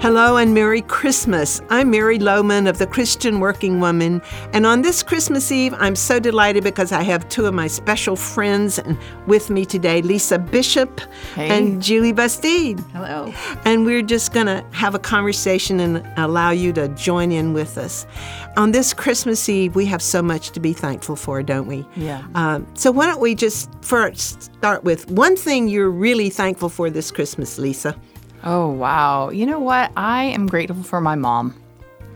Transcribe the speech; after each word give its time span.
Hello 0.00 0.38
and 0.38 0.54
Merry 0.54 0.80
Christmas. 0.80 1.60
I'm 1.68 1.90
Mary 1.90 2.18
Lowman 2.18 2.66
of 2.66 2.78
the 2.78 2.86
Christian 2.86 3.38
Working 3.38 3.80
Woman, 3.80 4.22
and 4.54 4.64
on 4.64 4.80
this 4.80 5.02
Christmas 5.02 5.52
Eve, 5.52 5.74
I'm 5.76 5.94
so 5.94 6.18
delighted 6.18 6.64
because 6.64 6.90
I 6.90 7.02
have 7.02 7.28
two 7.28 7.44
of 7.44 7.52
my 7.52 7.66
special 7.66 8.16
friends 8.16 8.80
with 9.26 9.50
me 9.50 9.66
today, 9.66 10.00
Lisa 10.00 10.38
Bishop 10.38 11.02
hey. 11.34 11.50
and 11.50 11.82
Julie 11.82 12.14
Bastide. 12.14 12.80
Hello. 12.94 13.30
And 13.66 13.84
we're 13.84 14.00
just 14.00 14.32
going 14.32 14.46
to 14.46 14.64
have 14.72 14.94
a 14.94 14.98
conversation 14.98 15.80
and 15.80 16.02
allow 16.16 16.50
you 16.50 16.72
to 16.72 16.88
join 16.88 17.30
in 17.30 17.52
with 17.52 17.76
us. 17.76 18.06
On 18.56 18.72
this 18.72 18.94
Christmas 18.94 19.46
Eve, 19.50 19.74
we 19.74 19.84
have 19.84 20.00
so 20.00 20.22
much 20.22 20.52
to 20.52 20.60
be 20.60 20.72
thankful 20.72 21.14
for, 21.14 21.42
don't 21.42 21.66
we? 21.66 21.86
Yeah. 21.94 22.24
Um, 22.34 22.66
so 22.72 22.90
why 22.90 23.04
don't 23.04 23.20
we 23.20 23.34
just 23.34 23.68
first 23.82 24.44
start 24.44 24.82
with 24.82 25.10
one 25.10 25.36
thing 25.36 25.68
you're 25.68 25.90
really 25.90 26.30
thankful 26.30 26.70
for 26.70 26.88
this 26.88 27.10
Christmas, 27.10 27.58
Lisa? 27.58 27.94
Oh, 28.44 28.68
wow. 28.68 29.30
You 29.30 29.46
know 29.46 29.60
what? 29.60 29.92
I 29.96 30.24
am 30.24 30.46
grateful 30.46 30.82
for 30.82 31.00
my 31.00 31.14
mom. 31.14 31.54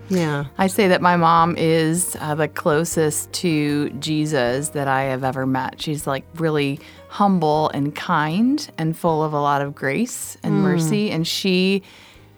Yeah. 0.09 0.45
I 0.59 0.67
say 0.67 0.89
that 0.89 1.01
my 1.01 1.17
mom 1.17 1.57
is 1.57 2.17
uh, 2.21 2.35
the 2.35 2.49
closest 2.49 3.33
to 3.35 3.91
Jesus 3.91 4.71
that 4.71 4.89
I 4.89 5.05
have 5.05 5.25
ever 5.25 5.47
met. 5.47 5.81
She's 5.81 6.07
like 6.07 6.25
really 6.35 6.81
humble 7.09 7.71
and 7.71 7.95
kind 7.95 8.71
and 8.77 8.97
full 8.97 9.23
of 9.23 9.33
a 9.33 9.41
lot 9.41 9.63
of 9.63 9.75
grace 9.75 10.37
and 10.43 10.55
mm. 10.55 10.63
mercy. 10.63 11.11
And 11.11 11.27
she 11.27 11.83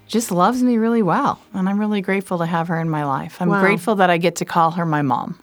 just 0.06 0.30
loves 0.30 0.62
me 0.62 0.78
really 0.78 1.02
well. 1.02 1.40
And 1.54 1.68
I'm 1.68 1.78
really 1.78 2.00
grateful 2.00 2.38
to 2.38 2.46
have 2.46 2.68
her 2.68 2.80
in 2.80 2.88
my 2.88 3.04
life. 3.04 3.40
I'm 3.40 3.48
wow. 3.48 3.60
grateful 3.60 3.96
that 3.96 4.10
I 4.10 4.18
get 4.18 4.36
to 4.36 4.44
call 4.44 4.72
her 4.72 4.86
my 4.86 5.02
mom. 5.02 5.38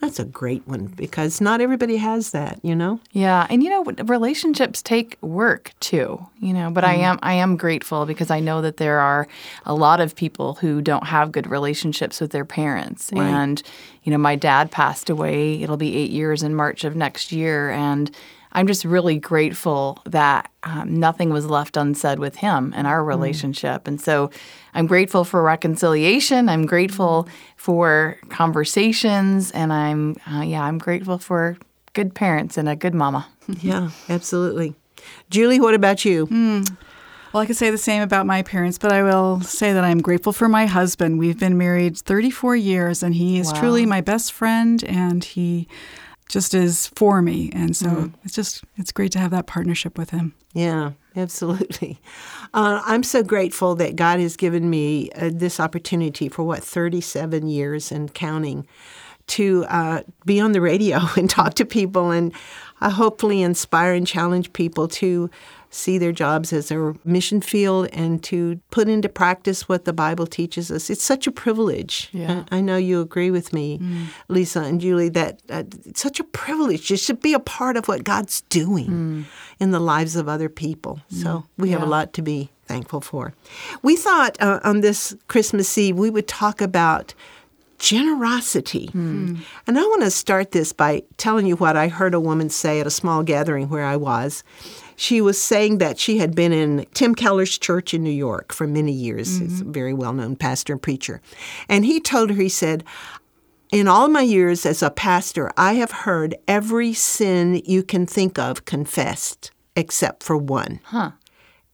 That's 0.00 0.20
a 0.20 0.24
great 0.24 0.66
one 0.66 0.86
because 0.86 1.40
not 1.40 1.60
everybody 1.60 1.96
has 1.96 2.30
that, 2.30 2.60
you 2.62 2.76
know. 2.76 3.00
Yeah, 3.10 3.48
and 3.50 3.64
you 3.64 3.70
know, 3.70 3.82
relationships 4.04 4.80
take 4.80 5.18
work 5.22 5.72
too, 5.80 6.24
you 6.38 6.54
know. 6.54 6.70
But 6.70 6.84
mm. 6.84 6.88
I 6.88 6.94
am 6.94 7.18
I 7.20 7.34
am 7.34 7.56
grateful 7.56 8.06
because 8.06 8.30
I 8.30 8.38
know 8.38 8.62
that 8.62 8.76
there 8.76 9.00
are 9.00 9.26
a 9.66 9.74
lot 9.74 10.00
of 10.00 10.14
people 10.14 10.54
who 10.54 10.80
don't 10.80 11.06
have 11.06 11.32
good 11.32 11.48
relationships 11.48 12.20
with 12.20 12.30
their 12.30 12.44
parents. 12.44 13.10
Right. 13.12 13.24
And 13.24 13.60
you 14.04 14.12
know, 14.12 14.18
my 14.18 14.36
dad 14.36 14.70
passed 14.70 15.10
away. 15.10 15.60
It'll 15.62 15.76
be 15.76 15.96
eight 15.96 16.12
years 16.12 16.44
in 16.44 16.54
March 16.54 16.84
of 16.84 16.94
next 16.94 17.32
year, 17.32 17.70
and 17.70 18.08
I'm 18.52 18.66
just 18.66 18.84
really 18.84 19.18
grateful 19.18 20.00
that 20.06 20.50
um, 20.62 20.98
nothing 20.98 21.30
was 21.30 21.46
left 21.46 21.76
unsaid 21.76 22.18
with 22.18 22.36
him 22.36 22.72
and 22.76 22.86
our 22.86 23.02
mm. 23.02 23.06
relationship. 23.06 23.84
Mm. 23.84 23.88
And 23.88 24.00
so 24.00 24.30
I'm 24.74 24.86
grateful 24.86 25.24
for 25.24 25.42
reconciliation. 25.42 26.48
I'm 26.48 26.66
grateful 26.66 27.28
for 27.56 28.16
conversations. 28.28 29.50
And 29.52 29.72
I'm, 29.72 30.16
uh, 30.30 30.42
yeah, 30.42 30.62
I'm 30.62 30.78
grateful 30.78 31.18
for 31.18 31.56
good 31.92 32.14
parents 32.14 32.56
and 32.56 32.68
a 32.68 32.76
good 32.76 32.94
mama. 32.94 33.28
yeah, 33.60 33.90
absolutely. 34.08 34.74
Julie, 35.30 35.60
what 35.60 35.74
about 35.74 36.04
you? 36.04 36.26
Mm. 36.26 36.76
Well, 37.32 37.42
I 37.42 37.46
could 37.46 37.56
say 37.56 37.70
the 37.70 37.78
same 37.78 38.02
about 38.02 38.26
my 38.26 38.42
parents, 38.42 38.78
but 38.78 38.90
I 38.90 39.02
will 39.02 39.42
say 39.42 39.74
that 39.74 39.84
I'm 39.84 40.00
grateful 40.00 40.32
for 40.32 40.48
my 40.48 40.64
husband. 40.64 41.18
We've 41.18 41.38
been 41.38 41.58
married 41.58 41.98
34 41.98 42.56
years, 42.56 43.02
and 43.02 43.14
he 43.14 43.38
is 43.38 43.52
wow. 43.52 43.60
truly 43.60 43.86
my 43.86 44.00
best 44.00 44.32
friend, 44.32 44.82
and 44.84 45.22
he 45.22 45.68
just 46.28 46.54
is 46.54 46.88
for 46.88 47.22
me. 47.22 47.50
And 47.52 47.76
so 47.76 47.86
mm. 47.86 48.14
it's 48.24 48.34
just, 48.34 48.64
it's 48.76 48.92
great 48.92 49.12
to 49.12 49.18
have 49.18 49.30
that 49.30 49.46
partnership 49.46 49.96
with 49.96 50.10
him. 50.10 50.34
Yeah, 50.52 50.92
absolutely. 51.16 52.00
Uh, 52.54 52.82
I'm 52.84 53.02
so 53.02 53.22
grateful 53.22 53.74
that 53.76 53.96
God 53.96 54.20
has 54.20 54.36
given 54.36 54.68
me 54.68 55.10
uh, 55.12 55.30
this 55.32 55.60
opportunity 55.60 56.28
for 56.28 56.42
what, 56.42 56.62
37 56.62 57.46
years 57.48 57.92
and 57.92 58.12
counting 58.12 58.66
to 59.28 59.64
uh, 59.68 60.02
be 60.24 60.40
on 60.40 60.52
the 60.52 60.60
radio 60.60 61.00
and 61.16 61.30
talk 61.30 61.54
to 61.54 61.64
people 61.64 62.10
and 62.10 62.32
uh, 62.80 62.90
hopefully 62.90 63.42
inspire 63.42 63.94
and 63.94 64.06
challenge 64.06 64.52
people 64.52 64.88
to 64.88 65.30
see 65.70 65.98
their 65.98 66.12
jobs 66.12 66.52
as 66.52 66.70
a 66.70 66.94
mission 67.04 67.40
field 67.40 67.88
and 67.92 68.22
to 68.24 68.58
put 68.70 68.88
into 68.88 69.08
practice 69.08 69.68
what 69.68 69.84
the 69.84 69.92
Bible 69.92 70.26
teaches 70.26 70.70
us. 70.70 70.88
It's 70.88 71.02
such 71.02 71.26
a 71.26 71.30
privilege. 71.30 72.08
Yeah. 72.12 72.44
I, 72.50 72.58
I 72.58 72.60
know 72.60 72.76
you 72.76 73.00
agree 73.00 73.30
with 73.30 73.52
me, 73.52 73.78
mm. 73.78 74.06
Lisa 74.28 74.60
and 74.60 74.80
Julie, 74.80 75.10
that 75.10 75.42
uh, 75.50 75.64
it's 75.84 76.00
such 76.00 76.20
a 76.20 76.24
privilege 76.24 76.86
just 76.86 77.06
to 77.08 77.14
be 77.14 77.34
a 77.34 77.40
part 77.40 77.76
of 77.76 77.86
what 77.86 78.04
God's 78.04 78.40
doing 78.42 78.88
mm. 78.88 79.24
in 79.60 79.70
the 79.70 79.80
lives 79.80 80.16
of 80.16 80.28
other 80.28 80.48
people. 80.48 81.00
Mm. 81.12 81.22
So 81.22 81.44
we 81.58 81.70
have 81.70 81.82
a 81.82 81.86
lot 81.86 82.12
to 82.14 82.22
be 82.22 82.50
thankful 82.64 83.00
for. 83.00 83.34
We 83.82 83.96
thought 83.96 84.36
uh, 84.40 84.60
on 84.62 84.80
this 84.80 85.16
Christmas 85.26 85.76
Eve 85.76 85.96
we 85.96 86.10
would 86.10 86.28
talk 86.28 86.60
about 86.60 87.14
generosity. 87.78 88.88
Mm. 88.88 89.40
And 89.66 89.78
I 89.78 89.82
want 89.82 90.02
to 90.02 90.10
start 90.10 90.52
this 90.52 90.72
by 90.72 91.02
telling 91.16 91.46
you 91.46 91.56
what 91.56 91.76
I 91.76 91.88
heard 91.88 92.14
a 92.14 92.20
woman 92.20 92.50
say 92.50 92.80
at 92.80 92.86
a 92.86 92.90
small 92.90 93.22
gathering 93.22 93.68
where 93.68 93.84
I 93.84 93.96
was 93.96 94.42
she 94.98 95.20
was 95.20 95.40
saying 95.40 95.78
that 95.78 95.96
she 95.96 96.18
had 96.18 96.34
been 96.34 96.52
in 96.52 96.84
Tim 96.92 97.14
Keller's 97.14 97.56
church 97.56 97.94
in 97.94 98.02
New 98.02 98.10
York 98.10 98.52
for 98.52 98.66
many 98.66 98.90
years. 98.90 99.36
Mm-hmm. 99.36 99.48
He's 99.48 99.60
a 99.60 99.64
very 99.64 99.94
well 99.94 100.12
known 100.12 100.34
pastor 100.34 100.72
and 100.72 100.82
preacher. 100.82 101.22
And 101.68 101.84
he 101.84 102.00
told 102.00 102.30
her, 102.30 102.42
he 102.42 102.48
said, 102.48 102.82
in 103.70 103.86
all 103.86 104.08
my 104.08 104.22
years 104.22 104.66
as 104.66 104.82
a 104.82 104.90
pastor, 104.90 105.52
I 105.56 105.74
have 105.74 105.92
heard 105.92 106.34
every 106.48 106.92
sin 106.94 107.62
you 107.64 107.84
can 107.84 108.06
think 108.06 108.40
of 108.40 108.64
confessed 108.64 109.52
except 109.76 110.24
for 110.24 110.36
one. 110.36 110.80
Huh. 110.82 111.12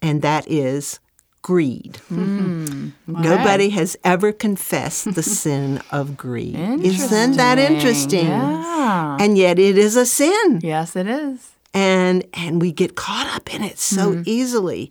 And 0.02 0.20
that 0.20 0.46
is 0.46 1.00
greed. 1.44 2.00
Mm. 2.10 2.92
Nobody 3.06 3.68
has 3.70 3.96
ever 4.02 4.32
confessed 4.32 5.14
the 5.14 5.22
sin 5.42 5.80
of 5.92 6.16
greed. 6.16 6.56
Isn't 6.56 7.36
that 7.36 7.58
interesting? 7.58 8.26
Yeah. 8.26 9.18
And 9.20 9.38
yet 9.38 9.58
it 9.58 9.78
is 9.78 9.94
a 9.94 10.06
sin. 10.06 10.60
Yes, 10.62 10.96
it 10.96 11.06
is 11.06 11.54
and 11.74 12.24
and 12.32 12.62
we 12.62 12.72
get 12.72 12.94
caught 12.94 13.26
up 13.34 13.52
in 13.52 13.62
it 13.62 13.78
so 13.78 14.12
mm-hmm. 14.12 14.22
easily. 14.24 14.90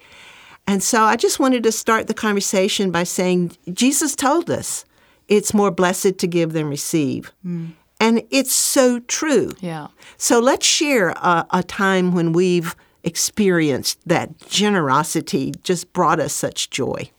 And 0.67 0.83
so 0.83 1.03
I 1.03 1.15
just 1.15 1.39
wanted 1.39 1.63
to 1.63 1.71
start 1.71 2.07
the 2.07 2.13
conversation 2.13 2.91
by 2.91 3.03
saying 3.03 3.57
Jesus 3.71 4.15
told 4.15 4.49
us 4.49 4.85
it's 5.27 5.53
more 5.53 5.71
blessed 5.71 6.17
to 6.19 6.27
give 6.27 6.53
than 6.53 6.67
receive. 6.67 7.33
Mm. 7.45 7.71
And 7.99 8.21
it's 8.29 8.53
so 8.53 8.99
true. 8.99 9.51
Yeah. 9.59 9.87
So 10.17 10.39
let's 10.39 10.65
share 10.65 11.09
a, 11.09 11.45
a 11.51 11.63
time 11.63 12.13
when 12.13 12.33
we've 12.33 12.75
experienced 13.03 13.99
that 14.07 14.37
generosity 14.47 15.53
just 15.63 15.91
brought 15.93 16.19
us 16.19 16.33
such 16.33 16.69
joy. 16.69 17.11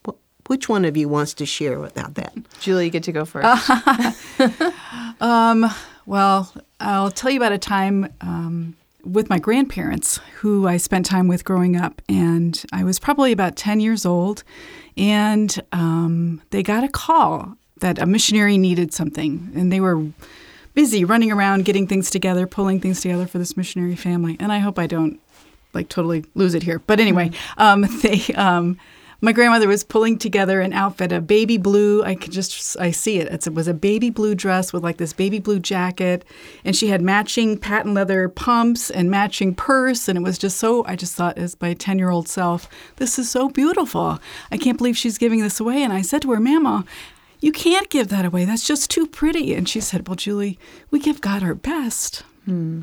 Which 0.47 0.69
one 0.69 0.85
of 0.85 0.97
you 0.97 1.09
wants 1.09 1.35
to 1.35 1.47
share 1.47 1.83
about 1.83 2.15
that? 2.15 2.35
Julie, 2.61 2.87
you 2.87 2.91
get 2.91 3.03
to 3.05 3.13
go 3.13 3.25
first. 3.25 3.71
um, 5.21 5.67
well, 6.07 6.53
I'll 6.81 7.11
tell 7.11 7.31
you 7.31 7.39
about 7.39 7.53
a 7.53 7.59
time 7.59 8.13
um, 8.21 8.77
with 9.05 9.31
my 9.31 9.39
grandparents, 9.39 10.21
who 10.37 10.67
I 10.67 10.77
spent 10.77 11.07
time 11.07 11.29
with 11.29 11.45
growing 11.45 11.77
up. 11.77 12.03
And 12.09 12.63
I 12.73 12.85
was 12.85 12.99
probably 12.99 13.33
about 13.33 13.57
10 13.57 13.81
years 13.81 14.05
old. 14.05 14.45
And 14.97 15.63
um, 15.73 16.43
they 16.51 16.63
got 16.63 16.85
a 16.85 16.89
call 16.89 17.57
that 17.81 17.99
a 17.99 18.07
missionary 18.07 18.59
needed 18.59 18.93
something. 18.93 19.51
And 19.55 19.73
they 19.73 19.81
were 19.81 20.07
busy 20.75 21.05
running 21.05 21.33
around 21.33 21.65
getting 21.65 21.87
things 21.87 22.11
together, 22.11 22.47
pulling 22.47 22.81
things 22.81 23.01
together 23.01 23.27
for 23.27 23.39
this 23.39 23.57
missionary 23.57 23.97
family. 23.97 24.37
And 24.41 24.53
I 24.53 24.59
hope 24.59 24.79
I 24.79 24.87
don't 24.87 25.21
like 25.75 25.89
totally 25.89 26.25
lose 26.35 26.55
it 26.55 26.63
here. 26.63 26.79
But 26.81 27.01
anyway, 27.01 27.31
mm-hmm. 27.31 27.63
um, 27.63 27.87
they. 28.03 28.35
Um, 28.35 28.79
my 29.25 29.33
grandmother 29.33 29.69
was 29.69 29.85
pulling 29.85 30.19
together 30.19 30.61
an 30.61 30.75
outfit, 30.75 31.11
a 31.11 31.19
baby 31.19 31.57
blue. 31.57 32.05
I 32.05 32.15
could 32.15 32.31
just 32.31 32.79
I 32.79 32.91
see 32.91 33.19
it. 33.21 33.47
it 33.47 33.55
was 33.55 33.67
a 33.67 33.73
baby 33.73 34.11
blue 34.11 34.35
dress 34.35 34.71
with 34.71 34.83
like 34.83 34.99
this 34.99 35.15
baby 35.15 35.39
blue 35.39 35.59
jacket, 35.59 36.27
and 36.63 36.77
she 36.77 36.89
had 36.89 37.01
matching 37.01 37.57
patent 37.57 37.95
leather 37.95 38.29
pumps 38.29 38.91
and 38.91 39.11
matching 39.11 39.55
purse, 39.55 40.09
and 40.09 40.19
it 40.19 40.23
was 40.23 40.37
just 40.37 40.59
so. 40.59 40.85
I 40.85 40.95
just 40.95 41.15
thought, 41.15 41.39
as 41.39 41.59
my 41.59 41.73
ten 41.73 41.99
year 41.99 42.11
old 42.11 42.29
self, 42.29 42.69
this 42.97 43.19
is 43.19 43.31
so 43.31 43.49
beautiful. 43.49 44.19
I 44.53 44.59
can't 44.59 44.77
believe 44.77 44.97
she's 44.97 45.17
giving 45.17 45.41
this 45.41 45.59
away. 45.59 45.83
And 45.83 45.93
I 45.93 46.03
said 46.03 46.21
to 46.23 46.33
her, 46.33 46.41
Mama. 46.41 46.85
You 47.41 47.53
can't 47.53 47.91
give 47.91 48.09
that 48.09 48.25
away. 48.25 48.47
That's 48.47 48.67
just 48.67 48.91
too 48.91 49.07
pretty. 49.07 49.55
And 49.55 49.69
she 49.69 49.79
said, 49.79 50.09
Well, 50.09 50.17
Julie, 50.17 50.59
we 50.91 50.99
give 50.99 51.21
God 51.21 51.43
our 51.43 51.55
best. 51.55 52.23
Hmm. 52.47 52.81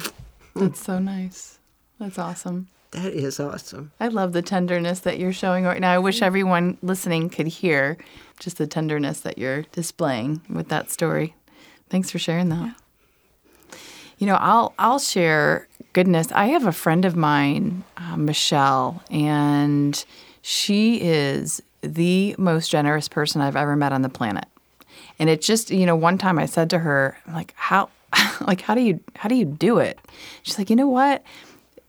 That's 0.56 0.84
so 0.84 1.00
nice. 1.00 1.58
That's 2.00 2.20
awesome. 2.20 2.68
That 2.92 3.14
is 3.14 3.40
awesome. 3.40 3.92
I 4.00 4.10
love 4.10 4.34
the 4.34 4.42
tenderness 4.42 5.00
that 5.00 5.18
you're 5.18 5.32
showing 5.32 5.64
right 5.64 5.80
now. 5.80 5.94
I 5.94 6.00
wish 6.00 6.22
everyone 6.22 6.78
listening 6.82 7.30
could 7.30 7.48
hear 7.48 7.98
just 8.40 8.58
the 8.58 8.68
tenderness 8.68 9.22
that 9.22 9.38
you're 9.38 9.64
displaying 9.72 10.42
with 10.50 10.68
that 10.70 10.92
story. 10.92 11.36
Thanks 11.90 12.12
for 12.12 12.20
sharing 12.20 12.50
that. 12.50 12.76
Yeah. 13.72 13.78
You 14.18 14.28
know, 14.28 14.36
I'll 14.36 14.74
I'll 14.78 15.00
share 15.00 15.68
goodness. 15.94 16.32
I 16.34 16.48
have 16.48 16.68
a 16.68 16.72
friend 16.72 17.06
of 17.06 17.16
mine, 17.16 17.84
uh, 17.98 18.18
Michelle, 18.18 19.02
and 19.10 20.04
she 20.42 21.02
is 21.02 21.62
the 21.82 22.36
most 22.38 22.70
generous 22.70 23.08
person 23.08 23.42
I've 23.42 23.56
ever 23.56 23.76
met 23.76 23.94
on 23.94 24.02
the 24.04 24.10
planet. 24.10 24.46
And 25.18 25.30
it 25.30 25.42
just, 25.42 25.72
you 25.72 25.86
know, 25.86 25.96
one 25.96 26.18
time 26.18 26.38
I 26.38 26.46
said 26.46 26.70
to 26.72 26.80
her, 26.80 27.18
like, 27.34 27.54
how 27.56 27.90
like 28.42 28.62
how 28.62 28.76
do 28.76 28.82
you 28.82 29.00
how 29.16 29.30
do 29.30 29.36
you 29.36 29.46
do 29.46 29.78
it? 29.78 30.00
She's 30.44 30.58
like, 30.58 30.70
"You 30.70 30.76
know 30.76 30.88
what? 30.88 31.24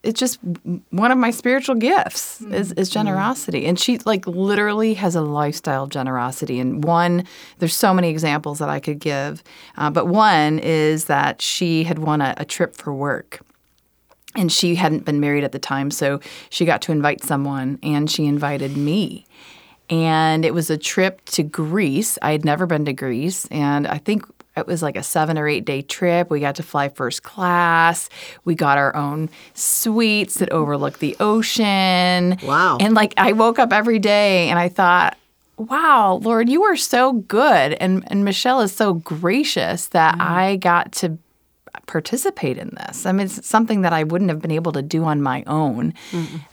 It's 0.03 0.19
just 0.19 0.39
one 0.91 1.13
of 1.13 1.19
my 1.19 1.31
spiritual 1.31 1.77
gifts 1.77 2.41
mm-hmm. 2.41 2.55
is, 2.55 2.73
is 2.73 2.91
generosity. 2.91 3.67
And 3.67 3.79
she 3.79 3.99
like 3.99 4.27
literally 4.27 4.95
has 4.95 5.15
a 5.15 5.21
lifestyle 5.21 5.85
of 5.85 5.91
generosity. 5.91 6.59
And 6.59 6.85
one 6.85 7.25
there's 7.59 7.77
so 7.77 7.95
many 7.95 8.09
examples 8.09 8.59
that 8.59 8.69
i 8.69 8.81
could 8.81 8.99
give 8.99 9.43
uh, 9.77 9.91
but 9.91 10.07
one 10.07 10.59
is 10.59 11.07
that 11.07 11.41
she 11.41 11.85
had 11.85 11.99
won 11.99 12.21
a, 12.21 12.35
a 12.37 12.45
trip 12.45 12.77
for 12.77 12.93
work. 12.93 13.41
And 14.35 14.51
she 14.51 14.77
hadn't 14.77 15.05
been 15.05 15.21
married 15.21 15.45
at 15.45 15.53
the 15.53 15.59
time 15.59 15.91
so 15.91 16.21
she 16.49 16.65
got 16.65 16.81
to 16.83 16.93
invite 16.93 17.23
someone 17.23 17.79
and 17.83 18.11
she 18.11 18.27
invited 18.27 18.77
me. 18.77 19.27
And 19.91 20.47
it 20.47 20.55
was 20.55 20.71
a 20.71 20.79
trip 20.79 21.23
to 21.27 21.43
Greece. 21.43 22.19
I 22.23 22.33
had 22.33 22.45
never 22.45 22.65
been 22.65 22.87
to 22.87 22.95
Greece, 22.95 23.47
and 23.51 23.87
I 23.87 23.99
think 23.99 24.25
it 24.57 24.67
was 24.67 24.83
like 24.83 24.97
a 24.97 25.03
seven 25.03 25.39
or 25.39 25.49
eight 25.49 25.65
day 25.65 25.83
trip. 25.83 26.31
We 26.31 26.41
got 26.41 26.57
to 26.57 26.63
fly 26.63 26.89
first 26.89 27.23
class. 27.23 28.09
We 28.45 28.55
got 28.55 28.79
our 28.79 28.95
own 28.95 29.31
suites 29.55 30.35
that 30.35 30.51
overlook 30.51 30.99
the 30.99 31.17
ocean. 31.21 32.39
Wow. 32.43 32.79
And 32.81 32.95
like 32.95 33.15
I 33.17 33.33
woke 33.33 33.59
up 33.59 33.73
every 33.73 33.99
day 33.99 34.49
and 34.49 34.59
I 34.59 34.69
thought, 34.69 35.17
wow, 35.57 36.21
Lord, 36.23 36.49
you 36.49 36.65
are 36.65 36.77
so 36.77 37.13
good. 37.13 37.75
And, 37.75 38.05
and 38.09 38.25
Michelle 38.25 38.61
is 38.61 38.73
so 38.73 38.95
gracious 38.95 39.87
that 39.89 40.17
I 40.21 40.57
got 40.57 40.93
to 40.93 41.19
participate 41.87 42.59
in 42.59 42.71
this. 42.77 43.07
I 43.07 43.13
mean, 43.13 43.27
it's 43.27 43.47
something 43.47 43.83
that 43.83 43.93
I 43.93 44.05
wouldn't 44.05 44.31
have 44.31 44.41
been 44.41 44.51
able 44.51 44.73
to 44.73 44.83
do 44.83 45.05
on 45.05 45.23
my 45.23 45.43
own. 45.47 45.95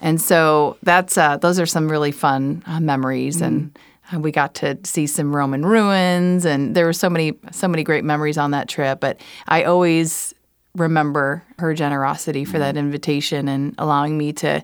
And 0.01 0.21
so 0.21 0.77
that's 0.83 1.17
uh, 1.17 1.37
those 1.37 1.59
are 1.59 1.65
some 1.65 1.89
really 1.89 2.11
fun 2.11 2.63
uh, 2.65 2.79
memories 2.79 3.41
and. 3.41 3.77
Uh, 4.13 4.19
We 4.19 4.31
got 4.31 4.55
to 4.55 4.77
see 4.83 5.07
some 5.07 5.35
Roman 5.35 5.65
ruins, 5.65 6.45
and 6.45 6.75
there 6.75 6.85
were 6.85 6.93
so 6.93 7.09
many, 7.09 7.33
so 7.51 7.67
many 7.67 7.83
great 7.83 8.03
memories 8.03 8.37
on 8.37 8.51
that 8.51 8.67
trip. 8.67 8.99
But 8.99 9.19
I 9.47 9.63
always 9.63 10.33
remember 10.75 11.43
her 11.57 11.73
generosity 11.73 12.45
for 12.45 12.59
that 12.59 12.75
mm-hmm. 12.75 12.85
invitation 12.85 13.47
and 13.47 13.75
allowing 13.77 14.17
me 14.17 14.31
to 14.33 14.63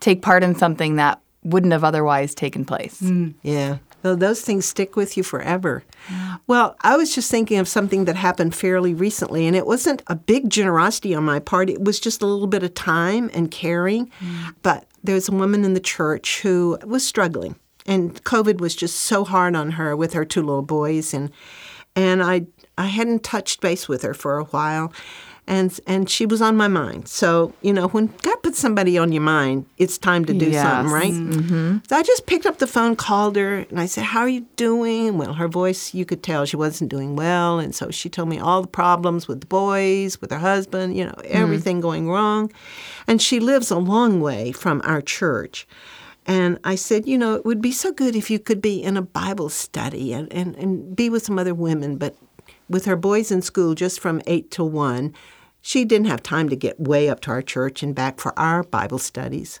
take 0.00 0.22
part 0.22 0.42
in 0.42 0.54
something 0.54 0.96
that 0.96 1.20
wouldn't 1.42 1.72
have 1.72 1.84
otherwise 1.84 2.34
taken 2.34 2.64
place. 2.64 3.00
Mm. 3.00 3.34
Yeah. 3.42 3.78
Well, 4.02 4.16
those 4.16 4.42
things 4.42 4.66
stick 4.66 4.96
with 4.96 5.16
you 5.16 5.22
forever. 5.22 5.82
Well, 6.46 6.76
I 6.82 6.96
was 6.96 7.14
just 7.14 7.30
thinking 7.30 7.58
of 7.58 7.66
something 7.66 8.04
that 8.04 8.16
happened 8.16 8.54
fairly 8.54 8.92
recently, 8.92 9.46
and 9.46 9.56
it 9.56 9.66
wasn't 9.66 10.02
a 10.08 10.14
big 10.14 10.50
generosity 10.50 11.14
on 11.14 11.24
my 11.24 11.38
part. 11.38 11.70
It 11.70 11.82
was 11.82 11.98
just 11.98 12.20
a 12.20 12.26
little 12.26 12.46
bit 12.46 12.62
of 12.62 12.74
time 12.74 13.30
and 13.32 13.50
caring. 13.50 14.10
Mm. 14.20 14.54
But 14.62 14.86
there 15.02 15.14
was 15.14 15.30
a 15.30 15.32
woman 15.32 15.64
in 15.64 15.72
the 15.72 15.80
church 15.80 16.42
who 16.42 16.78
was 16.84 17.06
struggling, 17.06 17.56
and 17.86 18.22
COVID 18.24 18.60
was 18.60 18.74
just 18.74 19.00
so 19.00 19.24
hard 19.24 19.54
on 19.54 19.72
her 19.72 19.96
with 19.96 20.12
her 20.12 20.24
two 20.24 20.42
little 20.42 20.62
boys, 20.62 21.14
and 21.14 21.30
and 21.94 22.22
I 22.22 22.46
I 22.76 22.86
hadn't 22.86 23.22
touched 23.22 23.60
base 23.60 23.88
with 23.88 24.02
her 24.02 24.14
for 24.14 24.38
a 24.38 24.44
while. 24.44 24.92
And, 25.46 25.78
and 25.86 26.08
she 26.08 26.24
was 26.24 26.40
on 26.40 26.56
my 26.56 26.68
mind. 26.68 27.06
So, 27.06 27.52
you 27.60 27.74
know, 27.74 27.88
when 27.88 28.06
God 28.22 28.42
puts 28.42 28.58
somebody 28.58 28.96
on 28.96 29.12
your 29.12 29.20
mind, 29.20 29.66
it's 29.76 29.98
time 29.98 30.24
to 30.24 30.32
do 30.32 30.48
Yes. 30.48 30.62
something, 30.62 30.90
right? 30.90 31.12
Mm-hmm. 31.12 31.78
So 31.86 31.96
I 31.96 32.02
just 32.02 32.24
picked 32.24 32.46
up 32.46 32.60
the 32.60 32.66
phone, 32.66 32.96
called 32.96 33.36
her, 33.36 33.56
and 33.58 33.78
I 33.78 33.84
said, 33.84 34.04
How 34.04 34.20
are 34.20 34.28
you 34.28 34.46
doing? 34.56 35.18
Well, 35.18 35.34
her 35.34 35.46
voice, 35.46 35.92
you 35.92 36.06
could 36.06 36.22
tell 36.22 36.46
she 36.46 36.56
wasn't 36.56 36.90
doing 36.90 37.14
well. 37.14 37.58
And 37.58 37.74
so 37.74 37.90
she 37.90 38.08
told 38.08 38.30
me 38.30 38.38
all 38.38 38.62
the 38.62 38.68
problems 38.68 39.28
with 39.28 39.42
the 39.42 39.46
boys, 39.46 40.18
with 40.18 40.30
her 40.30 40.38
husband, 40.38 40.96
you 40.96 41.04
know, 41.04 41.12
mm. 41.12 41.26
everything 41.26 41.82
going 41.82 42.08
wrong. 42.08 42.50
And 43.06 43.20
she 43.20 43.38
lives 43.38 43.70
a 43.70 43.76
long 43.76 44.22
way 44.22 44.50
from 44.50 44.80
our 44.86 45.02
church. 45.02 45.66
And 46.26 46.58
I 46.64 46.74
said, 46.74 47.06
You 47.06 47.18
know, 47.18 47.34
it 47.34 47.44
would 47.44 47.60
be 47.60 47.72
so 47.72 47.92
good 47.92 48.16
if 48.16 48.30
you 48.30 48.38
could 48.38 48.62
be 48.62 48.82
in 48.82 48.96
a 48.96 49.02
Bible 49.02 49.48
study 49.48 50.12
and, 50.12 50.32
and, 50.32 50.56
and 50.56 50.96
be 50.96 51.10
with 51.10 51.24
some 51.24 51.38
other 51.38 51.54
women. 51.54 51.96
But 51.96 52.16
with 52.68 52.86
her 52.86 52.96
boys 52.96 53.30
in 53.30 53.42
school 53.42 53.74
just 53.74 54.00
from 54.00 54.22
8 54.26 54.50
to 54.52 54.64
1, 54.64 55.14
she 55.60 55.84
didn't 55.84 56.08
have 56.08 56.22
time 56.22 56.48
to 56.48 56.56
get 56.56 56.78
way 56.80 57.08
up 57.08 57.20
to 57.20 57.30
our 57.30 57.42
church 57.42 57.82
and 57.82 57.94
back 57.94 58.20
for 58.20 58.38
our 58.38 58.62
Bible 58.62 58.98
studies. 58.98 59.60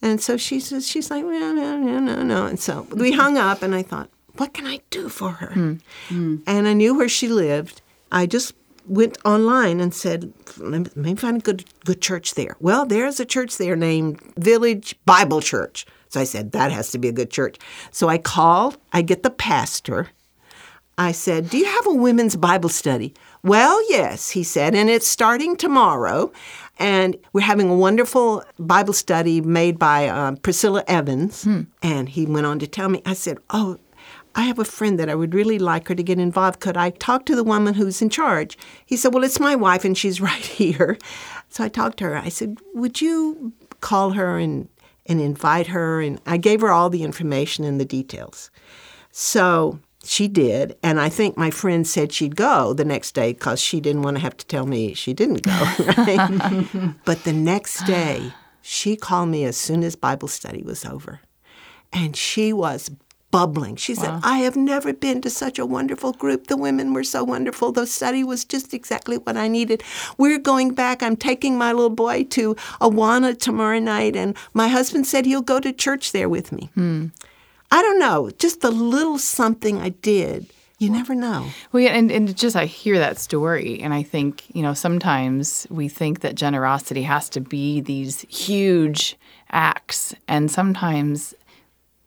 And 0.00 0.20
so 0.20 0.36
she 0.36 0.58
says, 0.58 0.88
she's 0.88 1.10
like, 1.10 1.24
no, 1.24 1.52
no, 1.52 1.78
no, 1.78 1.98
no, 2.00 2.22
no. 2.22 2.46
And 2.46 2.58
so 2.58 2.86
we 2.90 3.10
mm-hmm. 3.10 3.20
hung 3.20 3.38
up, 3.38 3.62
and 3.62 3.74
I 3.74 3.82
thought, 3.82 4.10
what 4.36 4.52
can 4.52 4.66
I 4.66 4.80
do 4.90 5.08
for 5.08 5.30
her? 5.30 5.52
Mm. 5.54 5.80
Mm. 6.08 6.42
And 6.46 6.66
I 6.66 6.72
knew 6.72 6.96
where 6.96 7.08
she 7.08 7.28
lived. 7.28 7.82
I 8.10 8.26
just 8.26 8.54
went 8.86 9.18
online 9.24 9.80
and 9.80 9.94
said, 9.94 10.32
let 10.58 10.96
me, 10.96 11.14
find 11.14 11.38
a 11.38 11.40
good, 11.40 11.64
good 11.84 12.00
church 12.00 12.34
there. 12.34 12.56
Well, 12.60 12.86
there's 12.86 13.20
a 13.20 13.24
church 13.24 13.56
there 13.56 13.76
named 13.76 14.20
Village 14.36 14.96
Bible 15.04 15.40
Church. 15.40 15.86
So 16.08 16.20
I 16.20 16.24
said, 16.24 16.52
that 16.52 16.72
has 16.72 16.90
to 16.90 16.98
be 16.98 17.08
a 17.08 17.12
good 17.12 17.30
church. 17.30 17.56
So 17.90 18.08
I 18.08 18.18
called, 18.18 18.76
I 18.92 19.02
get 19.02 19.22
the 19.22 19.30
pastor. 19.30 20.08
I 20.98 21.12
said, 21.12 21.48
Do 21.48 21.56
you 21.56 21.64
have 21.64 21.86
a 21.86 21.94
women's 21.94 22.36
Bible 22.36 22.68
study? 22.68 23.14
Well, 23.42 23.82
yes, 23.90 24.30
he 24.30 24.44
said, 24.44 24.74
and 24.74 24.90
it's 24.90 25.08
starting 25.08 25.56
tomorrow. 25.56 26.30
And 26.78 27.16
we're 27.32 27.40
having 27.40 27.70
a 27.70 27.74
wonderful 27.76 28.44
Bible 28.58 28.92
study 28.92 29.40
made 29.40 29.78
by 29.78 30.08
um, 30.08 30.36
Priscilla 30.36 30.84
Evans. 30.86 31.44
And 31.82 32.08
he 32.08 32.26
went 32.26 32.46
on 32.46 32.58
to 32.58 32.66
tell 32.66 32.88
me, 32.88 33.02
I 33.06 33.14
said, 33.14 33.38
Oh, 33.50 33.78
I 34.34 34.42
have 34.42 34.58
a 34.58 34.64
friend 34.64 34.98
that 34.98 35.08
I 35.08 35.14
would 35.14 35.34
really 35.34 35.58
like 35.58 35.88
her 35.88 35.94
to 35.94 36.02
get 36.02 36.18
involved. 36.18 36.60
Could 36.60 36.76
I 36.76 36.90
talk 36.90 37.26
to 37.26 37.36
the 37.36 37.44
woman 37.44 37.74
who's 37.74 38.00
in 38.02 38.10
charge? 38.10 38.56
He 38.86 38.96
said, 38.96 39.12
Well, 39.14 39.24
it's 39.24 39.40
my 39.40 39.54
wife 39.54 39.84
and 39.84 39.96
she's 39.96 40.20
right 40.30 40.44
here. 40.44 40.98
So 41.48 41.64
I 41.64 41.68
talked 41.68 41.98
to 41.98 42.04
her. 42.04 42.16
I 42.16 42.28
said, 42.28 42.58
Would 42.74 43.00
you 43.00 43.52
call 43.80 44.10
her 44.10 44.38
and, 44.38 44.68
and 45.06 45.20
invite 45.20 45.68
her? 45.68 46.00
And 46.00 46.20
I 46.26 46.36
gave 46.36 46.60
her 46.60 46.70
all 46.70 46.90
the 46.90 47.02
information 47.02 47.64
and 47.64 47.80
the 47.80 47.84
details. 47.84 48.50
So 49.10 49.78
she 50.04 50.28
did. 50.28 50.76
And 50.82 51.00
I 51.00 51.08
think 51.08 51.36
my 51.36 51.50
friend 51.50 51.86
said 51.86 52.12
she'd 52.12 52.36
go 52.36 52.72
the 52.72 52.84
next 52.84 53.12
day 53.12 53.32
because 53.32 53.60
she 53.60 53.80
didn't 53.80 54.02
want 54.02 54.16
to 54.16 54.22
have 54.22 54.36
to 54.36 54.46
tell 54.46 54.66
me 54.66 54.94
she 54.94 55.14
didn't 55.14 55.42
go. 55.42 55.52
Right? 56.02 56.94
but 57.04 57.24
the 57.24 57.32
next 57.32 57.84
day, 57.86 58.32
she 58.62 58.96
called 58.96 59.28
me 59.28 59.44
as 59.44 59.56
soon 59.56 59.82
as 59.82 59.96
Bible 59.96 60.28
study 60.28 60.62
was 60.62 60.84
over. 60.84 61.20
And 61.92 62.16
she 62.16 62.52
was 62.52 62.90
bubbling. 63.32 63.74
She 63.74 63.96
said, 63.96 64.20
I 64.22 64.38
have 64.38 64.54
never 64.54 64.92
been 64.92 65.20
to 65.22 65.30
such 65.30 65.58
a 65.58 65.66
wonderful 65.66 66.12
group. 66.12 66.46
The 66.46 66.56
women 66.56 66.92
were 66.92 67.02
so 67.02 67.24
wonderful. 67.24 67.72
The 67.72 67.86
study 67.86 68.22
was 68.22 68.44
just 68.44 68.72
exactly 68.72 69.16
what 69.16 69.36
I 69.36 69.48
needed. 69.48 69.82
We're 70.18 70.38
going 70.38 70.74
back. 70.74 71.02
I'm 71.02 71.16
taking 71.16 71.58
my 71.58 71.72
little 71.72 71.90
boy 71.90 72.24
to 72.24 72.54
Awana 72.80 73.36
tomorrow 73.36 73.80
night, 73.80 74.14
and 74.14 74.36
my 74.54 74.68
husband 74.68 75.08
said 75.08 75.26
he'll 75.26 75.42
go 75.42 75.58
to 75.58 75.72
church 75.72 76.12
there 76.12 76.28
with 76.28 76.52
me. 76.52 76.70
Hmm. 76.74 77.06
I 77.72 77.80
don't 77.80 77.98
know, 77.98 78.30
just 78.38 78.60
the 78.60 78.70
little 78.70 79.18
something 79.18 79.80
I 79.80 79.88
did. 79.88 80.46
You 80.78 80.90
never 80.90 81.14
know. 81.14 81.46
Well, 81.70 81.82
yeah, 81.82 81.92
and, 81.92 82.10
and 82.10 82.36
just 82.36 82.56
I 82.56 82.66
hear 82.66 82.98
that 82.98 83.16
story, 83.16 83.80
and 83.80 83.94
I 83.94 84.02
think, 84.02 84.44
you 84.54 84.62
know, 84.62 84.74
sometimes 84.74 85.66
we 85.70 85.88
think 85.88 86.20
that 86.20 86.34
generosity 86.34 87.02
has 87.04 87.30
to 87.30 87.40
be 87.40 87.80
these 87.80 88.22
huge 88.22 89.16
acts, 89.52 90.14
and 90.26 90.50
sometimes 90.50 91.34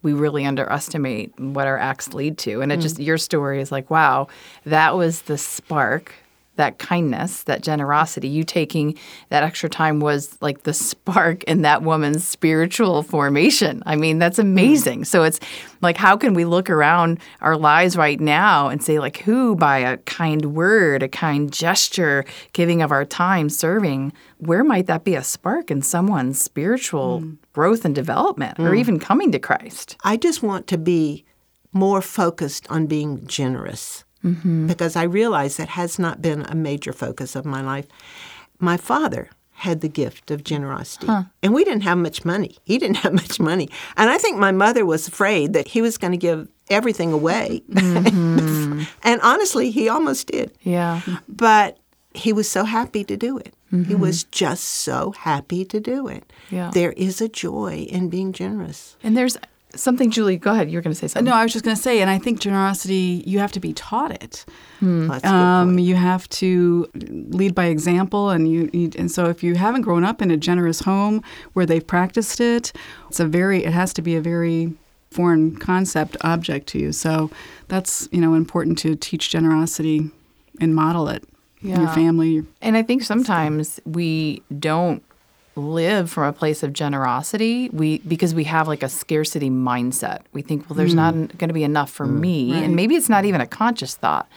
we 0.05 0.13
really 0.13 0.45
underestimate 0.45 1.37
what 1.39 1.65
our 1.65 1.79
acts 1.79 2.13
lead 2.13 2.37
to. 2.37 2.61
And 2.61 2.71
it 2.71 2.77
mm. 2.77 2.83
just, 2.83 2.99
your 2.99 3.17
story 3.17 3.59
is 3.59 3.71
like, 3.71 3.89
wow, 3.89 4.27
that 4.63 4.95
was 4.95 5.23
the 5.23 5.37
spark. 5.37 6.13
That 6.55 6.79
kindness, 6.79 7.43
that 7.43 7.61
generosity, 7.63 8.27
you 8.27 8.43
taking 8.43 8.97
that 9.29 9.43
extra 9.43 9.69
time 9.69 9.99
was 9.99 10.37
like 10.41 10.63
the 10.63 10.73
spark 10.85 11.43
in 11.43 11.63
that 11.63 11.81
woman's 11.81 12.27
spiritual 12.27 13.03
formation. 13.03 13.83
I 13.85 13.95
mean, 13.95 14.19
that's 14.19 14.37
hmm. 14.37 14.43
amazing. 14.43 15.05
So 15.05 15.23
it's 15.23 15.39
like, 15.81 15.97
how 15.97 16.17
can 16.17 16.33
we 16.33 16.45
look 16.45 16.69
around 16.69 17.19
our 17.41 17.57
lives 17.57 17.97
right 17.97 18.19
now 18.19 18.69
and 18.69 18.81
say, 18.81 18.99
like, 18.99 19.17
who 19.17 19.55
by 19.55 19.79
a 19.79 19.97
kind 19.97 20.55
word, 20.55 21.03
a 21.03 21.09
kind 21.09 21.51
gesture, 21.51 22.25
giving 22.53 22.81
of 22.81 22.91
our 22.91 23.05
time, 23.05 23.49
serving, 23.49 24.13
where 24.37 24.63
might 24.63 24.87
that 24.87 25.03
be 25.03 25.15
a 25.15 25.23
spark 25.23 25.69
in 25.69 25.81
someone's 25.81 26.41
spiritual 26.41 27.19
hmm. 27.19 27.33
growth 27.53 27.85
and 27.85 27.95
development 27.95 28.59
or 28.59 28.69
hmm. 28.69 28.75
even 28.75 28.99
coming 28.99 29.31
to 29.31 29.39
Christ? 29.39 29.97
I 30.03 30.17
just 30.17 30.41
want 30.41 30.67
to 30.67 30.77
be 30.77 31.25
more 31.75 32.01
focused 32.01 32.65
on 32.71 32.87
being 32.87 33.27
generous 33.27 34.04
Mm-hmm. 34.25 34.65
because 34.67 34.95
I 34.95 35.03
realize 35.03 35.57
that 35.57 35.69
has 35.69 35.99
not 35.99 36.19
been 36.19 36.41
a 36.47 36.55
major 36.55 36.91
focus 36.91 37.35
of 37.35 37.45
my 37.45 37.61
life. 37.61 37.85
My 38.59 38.75
father 38.75 39.29
had 39.51 39.81
the 39.81 39.87
gift 39.87 40.31
of 40.31 40.43
generosity, 40.43 41.07
and 41.43 41.53
we 41.53 41.63
didn't 41.63 41.83
have 41.83 41.97
much 41.97 42.25
money. 42.25 42.57
He 42.65 42.77
didn't 42.77 42.97
have 42.97 43.13
much 43.13 43.39
money. 43.39 43.69
And 43.95 44.09
I 44.09 44.17
think 44.17 44.37
my 44.37 44.51
mother 44.51 44.85
was 44.85 45.07
afraid 45.07 45.53
that 45.53 45.67
he 45.67 45.81
was 45.81 45.97
going 45.97 46.11
to 46.11 46.17
give 46.17 46.49
everything 46.69 47.13
away. 47.13 47.61
Mm-hmm. 47.69 48.83
and 49.03 49.21
honestly, 49.21 49.71
he 49.71 49.87
almost 49.87 50.27
did. 50.27 50.51
Yeah. 50.61 51.01
But 51.29 51.77
he 52.13 52.33
was 52.33 52.49
so 52.49 52.63
happy 52.63 53.03
to 53.03 53.15
do 53.15 53.37
it. 53.37 53.53
He 53.69 53.77
mm-hmm. 53.77 53.99
was 53.99 54.23
just 54.25 54.63
so 54.63 55.11
happy 55.11 55.65
to 55.65 55.79
do 55.79 56.07
it. 56.07 56.31
Yeah. 56.49 56.71
There 56.73 56.93
is 56.93 57.19
a 57.19 57.27
joy 57.27 57.87
in 57.89 58.09
being 58.09 58.31
generous. 58.31 58.95
And 59.03 59.17
there's 59.17 59.37
something, 59.75 60.09
Julie, 60.11 60.37
go 60.37 60.51
ahead. 60.51 60.69
You 60.71 60.77
were 60.77 60.81
going 60.81 60.93
to 60.93 60.99
say 60.99 61.07
something. 61.07 61.29
No, 61.29 61.35
I 61.35 61.43
was 61.43 61.53
just 61.53 61.63
going 61.65 61.75
to 61.75 61.81
say, 61.81 62.01
and 62.01 62.09
I 62.09 62.17
think 62.17 62.39
generosity, 62.39 63.23
you 63.25 63.39
have 63.39 63.51
to 63.53 63.59
be 63.59 63.73
taught 63.73 64.11
it. 64.11 64.45
That's 64.81 65.21
good 65.23 65.25
Um, 65.29 65.69
point. 65.75 65.81
you 65.81 65.95
have 65.95 66.27
to 66.29 66.87
lead 66.95 67.53
by 67.55 67.65
example, 67.65 68.29
and 68.29 68.49
you, 68.49 68.69
you 68.73 68.91
and 68.97 69.09
so 69.11 69.25
if 69.25 69.43
you 69.43 69.55
haven't 69.55 69.81
grown 69.81 70.03
up 70.03 70.21
in 70.21 70.31
a 70.31 70.37
generous 70.37 70.81
home 70.81 71.21
where 71.53 71.65
they've 71.65 71.85
practiced 71.85 72.39
it, 72.39 72.71
it's 73.09 73.19
a 73.19 73.25
very 73.25 73.63
it 73.63 73.73
has 73.73 73.93
to 73.93 74.01
be 74.01 74.15
a 74.15 74.21
very 74.21 74.73
foreign 75.11 75.55
concept 75.55 76.17
object 76.21 76.67
to 76.67 76.79
you. 76.79 76.91
So 76.91 77.29
that's 77.67 78.07
you 78.11 78.19
know 78.21 78.33
important 78.33 78.77
to 78.79 78.95
teach 78.95 79.29
generosity 79.29 80.11
and 80.59 80.75
model 80.75 81.07
it 81.09 81.23
in 81.61 81.69
your 81.81 81.89
family. 81.89 82.43
And 82.61 82.77
I 82.77 82.83
think 82.83 83.01
sometimes 83.03 83.79
we 83.85 84.43
don't 84.59 85.01
live 85.55 86.09
from 86.11 86.25
a 86.25 86.33
place 86.33 86.63
of 86.63 86.73
generosity 86.73 87.69
we 87.69 87.99
because 87.99 88.35
we 88.35 88.43
have 88.43 88.67
like 88.67 88.83
a 88.83 88.89
scarcity 88.89 89.49
mindset. 89.49 90.21
We 90.33 90.41
think 90.41 90.69
well 90.69 90.75
there's 90.75 90.91
hmm. 90.91 90.97
not 90.97 91.13
going 91.37 91.47
to 91.47 91.53
be 91.53 91.63
enough 91.63 91.89
for 91.89 92.05
hmm. 92.05 92.19
me 92.19 92.63
and 92.63 92.75
maybe 92.75 92.95
it's 92.95 93.09
not 93.09 93.25
even 93.25 93.41
a 93.41 93.47
conscious 93.47 93.95
thought 93.95 94.27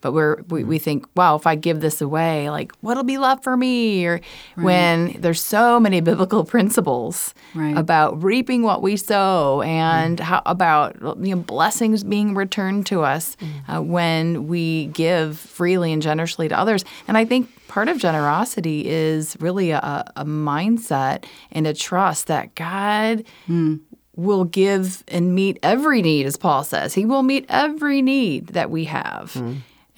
but 0.00 0.12
we're 0.12 0.42
we, 0.48 0.64
we 0.64 0.76
mm-hmm. 0.76 0.84
think, 0.84 1.06
wow, 1.16 1.36
if 1.36 1.46
I 1.46 1.54
give 1.54 1.80
this 1.80 2.00
away, 2.00 2.50
like 2.50 2.72
what'll 2.80 3.04
be 3.04 3.18
left 3.18 3.44
for 3.44 3.56
me? 3.56 4.04
Or 4.06 4.20
when 4.56 5.16
there's 5.20 5.40
so 5.40 5.80
many 5.80 6.00
biblical 6.00 6.44
principles 6.54 7.34
Right. 7.54 7.76
about 7.76 8.22
reaping 8.22 8.62
what 8.62 8.82
we 8.82 8.96
sow 8.96 9.62
and 9.62 10.18
mm. 10.18 10.22
how 10.22 10.42
about 10.44 10.96
you 11.00 11.34
know 11.34 11.42
blessings 11.42 12.04
being 12.04 12.34
returned 12.34 12.86
to 12.86 13.02
us 13.02 13.36
mm. 13.36 13.76
uh, 13.76 13.82
when 13.82 14.48
we 14.48 14.86
give 14.86 15.38
freely 15.38 15.92
and 15.92 16.02
generously 16.02 16.48
to 16.48 16.58
others. 16.58 16.84
And 17.06 17.16
I 17.16 17.24
think 17.24 17.48
part 17.68 17.88
of 17.88 17.98
generosity 17.98 18.86
is 18.86 19.36
really 19.40 19.70
a, 19.70 20.12
a 20.16 20.24
mindset 20.24 21.24
and 21.50 21.66
a 21.66 21.74
trust 21.74 22.26
that 22.26 22.54
God 22.54 23.24
mm. 23.48 23.80
will 24.14 24.44
give 24.44 25.04
and 25.08 25.34
meet 25.34 25.58
every 25.62 26.02
need, 26.02 26.26
as 26.26 26.36
Paul 26.36 26.64
says. 26.64 26.94
He 26.94 27.04
will 27.04 27.22
meet 27.22 27.46
every 27.48 28.02
need 28.02 28.48
that 28.48 28.70
we 28.70 28.84
have. 28.84 29.32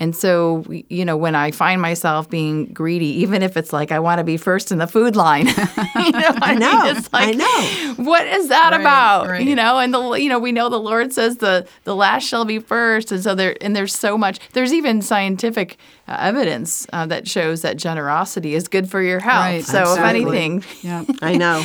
And 0.01 0.17
so, 0.17 0.65
you 0.89 1.05
know, 1.05 1.17
when 1.17 1.35
I 1.35 1.51
find 1.51 1.81
myself 1.83 2.29
being 2.31 2.67
greedy, 2.73 3.21
even 3.21 3.43
if 3.43 3.57
it's 3.57 3.71
like 3.73 3.93
I 3.93 4.01
want 4.01 4.19
to 4.19 4.25
be 4.25 4.39
first 4.39 4.73
in 4.73 4.79
the 4.79 4.87
food 4.87 5.15
line, 5.15 5.47
you 5.47 5.53
know, 5.55 6.33
I, 6.43 6.55
know, 6.59 6.85
mean, 6.85 6.97
it's 6.97 7.13
like, 7.13 7.29
I 7.29 7.33
know. 7.33 7.95
what 8.05 8.27
is 8.27 8.49
that 8.49 8.71
Right, 8.73 8.81
about? 8.81 9.27
right. 9.29 9.47
You 9.47 9.55
know, 9.55 9.79
and 9.79 9.93
the 9.93 10.13
you 10.15 10.31
know 10.31 10.39
we 10.39 10.53
know 10.53 10.71
the 10.71 10.81
Lord 10.81 11.13
says 11.13 11.37
the 11.37 11.67
the 11.85 11.95
last 11.95 12.27
shall 12.27 12.47
be 12.47 12.59
first, 12.59 13.13
and 13.13 13.23
so 13.23 13.35
there 13.35 13.55
and 13.61 13.77
there's 13.77 13.95
so 13.95 14.17
much. 14.17 14.41
There's 14.55 14.73
even 14.73 15.03
scientific 15.03 15.77
uh, 16.09 16.17
evidence 16.19 16.87
uh, 16.95 17.05
that 17.07 17.29
shows 17.29 17.61
that 17.63 17.77
generosity 17.77 18.55
is 18.55 18.69
good 18.69 18.91
for 18.91 19.03
your 19.03 19.21
health. 19.21 19.45
Right, 19.45 19.65
so 19.65 19.83
exactly. 19.83 20.23
if 20.23 20.27
anything, 20.27 20.65
Yeah. 20.81 21.05
I 21.23 21.37
know. 21.37 21.63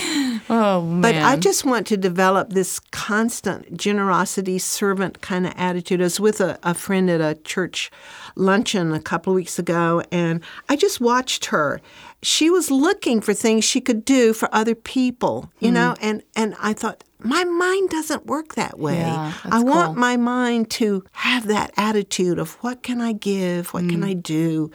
oh 0.49 0.81
man, 0.81 1.01
But 1.01 1.15
I 1.15 1.37
just 1.37 1.63
want 1.65 1.87
to 1.87 1.97
develop 1.97 2.49
this 2.51 2.79
constant 2.91 3.77
generosity, 3.77 4.59
servant 4.59 5.21
kind 5.21 5.47
of 5.47 5.53
attitude. 5.55 6.01
I 6.01 6.03
was 6.03 6.19
with 6.19 6.41
a, 6.41 6.59
a 6.63 6.73
friend 6.73 7.09
at 7.09 7.21
a 7.21 7.35
church 7.43 7.89
luncheon 8.35 8.93
a 8.93 8.99
couple 8.99 9.33
of 9.33 9.35
weeks 9.35 9.59
ago, 9.59 10.03
and 10.11 10.41
I 10.69 10.75
just 10.75 11.01
watched 11.01 11.45
her. 11.45 11.81
She 12.21 12.49
was 12.49 12.71
looking 12.71 13.21
for 13.21 13.33
things 13.33 13.65
she 13.65 13.81
could 13.81 14.05
do 14.05 14.33
for 14.33 14.49
other 14.53 14.75
people, 14.75 15.51
you 15.59 15.69
hmm. 15.69 15.75
know, 15.75 15.95
and, 16.01 16.23
and 16.35 16.55
I 16.61 16.73
thought, 16.73 17.03
my 17.19 17.43
mind 17.43 17.89
doesn't 17.89 18.25
work 18.27 18.55
that 18.55 18.77
way. 18.77 18.97
Yeah, 18.97 19.33
I 19.45 19.63
want 19.63 19.93
cool. 19.93 19.95
my 19.95 20.17
mind 20.17 20.69
to 20.71 21.03
have 21.13 21.47
that 21.47 21.71
attitude 21.75 22.37
of 22.37 22.53
what 22.55 22.83
can 22.83 23.01
I 23.01 23.13
give? 23.13 23.73
What 23.73 23.89
can 23.89 24.01
hmm. 24.01 24.09
I 24.09 24.13
do? 24.13 24.69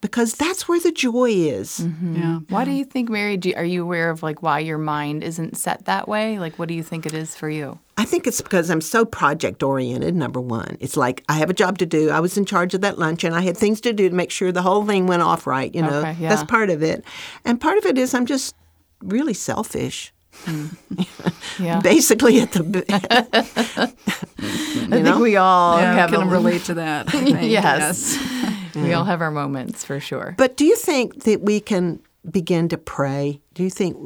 Because 0.00 0.34
that's 0.34 0.68
where 0.68 0.78
the 0.78 0.92
joy 0.92 1.30
is. 1.30 1.80
Mm-hmm. 1.80 2.16
Yeah. 2.16 2.38
Why 2.50 2.64
do 2.64 2.70
you 2.70 2.84
think, 2.84 3.10
Mary? 3.10 3.36
Do, 3.36 3.52
are 3.56 3.64
you 3.64 3.82
aware 3.82 4.10
of 4.10 4.22
like 4.22 4.42
why 4.44 4.60
your 4.60 4.78
mind 4.78 5.24
isn't 5.24 5.56
set 5.56 5.86
that 5.86 6.06
way? 6.06 6.38
Like, 6.38 6.56
what 6.56 6.68
do 6.68 6.74
you 6.74 6.84
think 6.84 7.04
it 7.04 7.14
is 7.14 7.34
for 7.34 7.50
you? 7.50 7.80
I 7.96 8.04
think 8.04 8.28
it's 8.28 8.40
because 8.40 8.70
I'm 8.70 8.80
so 8.80 9.04
project 9.04 9.60
oriented, 9.60 10.14
number 10.14 10.40
one. 10.40 10.76
It's 10.78 10.96
like 10.96 11.24
I 11.28 11.32
have 11.38 11.50
a 11.50 11.54
job 11.54 11.78
to 11.78 11.86
do. 11.86 12.10
I 12.10 12.20
was 12.20 12.38
in 12.38 12.44
charge 12.44 12.74
of 12.74 12.80
that 12.82 12.96
lunch 12.96 13.24
and 13.24 13.34
I 13.34 13.40
had 13.40 13.56
things 13.56 13.80
to 13.80 13.92
do 13.92 14.08
to 14.08 14.14
make 14.14 14.30
sure 14.30 14.52
the 14.52 14.62
whole 14.62 14.86
thing 14.86 15.08
went 15.08 15.22
off 15.22 15.48
right, 15.48 15.74
you 15.74 15.82
know. 15.82 15.98
Okay, 16.00 16.16
yeah. 16.20 16.28
That's 16.28 16.44
part 16.48 16.70
of 16.70 16.80
it. 16.80 17.02
And 17.44 17.60
part 17.60 17.76
of 17.78 17.84
it 17.84 17.98
is 17.98 18.14
I'm 18.14 18.26
just 18.26 18.54
really 19.02 19.34
selfish. 19.34 20.12
Mm. 20.44 20.76
Yeah, 21.58 21.80
Basically 21.80 22.38
at 22.40 22.52
the 22.52 22.84
I 24.38 24.86
think 24.90 25.04
know? 25.04 25.18
we 25.18 25.34
all 25.36 25.78
Yeah, 25.80 25.94
have 25.94 26.10
can 26.10 26.28
relate 26.28 26.62
to 26.64 26.74
that. 26.74 27.12
yes. 27.42 28.16
think. 28.16 28.57
Yes. 28.78 28.88
we 28.88 28.92
all 28.94 29.04
have 29.04 29.20
our 29.20 29.30
moments 29.30 29.84
for 29.84 30.00
sure. 30.00 30.34
But 30.38 30.56
do 30.56 30.64
you 30.64 30.76
think 30.76 31.24
that 31.24 31.42
we 31.42 31.60
can 31.60 32.00
begin 32.28 32.68
to 32.68 32.76
pray? 32.76 33.40
Do 33.54 33.62
you 33.62 33.70
think 33.70 33.96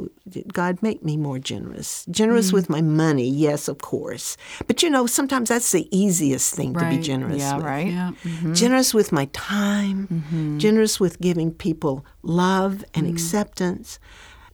God 0.52 0.80
make 0.82 1.02
me 1.04 1.16
more 1.16 1.38
generous? 1.38 2.04
Generous 2.10 2.50
Mm. 2.50 2.52
with 2.52 2.68
my 2.70 2.80
money, 2.80 3.28
yes, 3.28 3.68
of 3.68 3.78
course. 3.78 4.36
But 4.66 4.82
you 4.82 4.90
know, 4.90 5.06
sometimes 5.06 5.48
that's 5.48 5.72
the 5.72 5.88
easiest 5.96 6.54
thing 6.54 6.74
to 6.74 6.88
be 6.88 6.98
generous 6.98 7.40
yeah, 7.40 7.56
with. 7.56 7.64
right. 7.64 7.86
Yeah. 7.88 8.10
Mm-hmm. 8.24 8.52
generous 8.54 8.94
with 8.94 9.12
my 9.12 9.26
time, 9.32 10.08
mm-hmm. 10.08 10.58
generous 10.58 11.00
with 11.00 11.20
giving 11.20 11.52
people 11.52 12.04
love 12.22 12.84
and 12.94 13.06
mm. 13.06 13.10
acceptance. 13.10 13.98